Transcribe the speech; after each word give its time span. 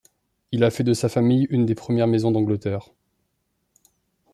Il 0.51 0.63
a 0.63 0.71
fait 0.71 0.83
de 0.83 0.95
sa 0.95 1.09
famille 1.09 1.45
une 1.51 1.67
des 1.67 1.75
premières 1.75 2.07
maisons 2.07 2.31
d’Angleterre. 2.31 2.89